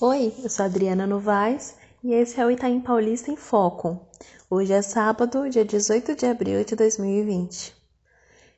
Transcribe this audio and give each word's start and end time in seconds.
Oi, 0.00 0.34
eu 0.42 0.50
sou 0.50 0.64
Adriana 0.64 1.06
Novaes 1.06 1.76
e 2.02 2.12
esse 2.12 2.40
é 2.40 2.44
o 2.44 2.50
Itaim 2.50 2.80
Paulista 2.80 3.30
em 3.30 3.36
Foco. 3.36 4.04
Hoje 4.50 4.72
é 4.72 4.82
sábado, 4.82 5.48
dia 5.48 5.64
18 5.64 6.16
de 6.16 6.26
abril 6.26 6.64
de 6.64 6.74
2020. 6.74 7.72